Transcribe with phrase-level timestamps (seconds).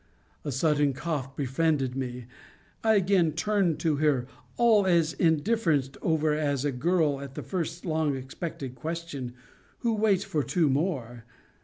[0.43, 2.25] A sudden cough befriended me;
[2.83, 4.25] I again turned to her,
[4.57, 9.35] all as indifferenced over as a girl at the first long expected question,
[9.81, 11.25] who waits for two more.